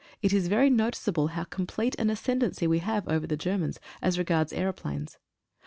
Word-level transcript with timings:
It 0.23 0.33
is 0.33 0.47
very 0.47 0.71
noticeable 0.71 1.27
how 1.27 1.43
complete 1.43 1.93
an 1.99 2.07
ascen 2.07 2.41
dency 2.41 2.67
we 2.67 2.79
have 2.79 3.07
over 3.07 3.27
the 3.27 3.37
Germans, 3.37 3.79
as 4.01 4.17
regards 4.17 4.51
aeroplanes. 4.51 5.19